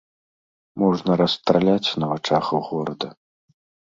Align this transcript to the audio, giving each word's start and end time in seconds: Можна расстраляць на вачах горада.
Можна 0.83 1.17
расстраляць 1.21 1.97
на 2.05 2.09
вачах 2.13 2.49
горада. 2.71 3.11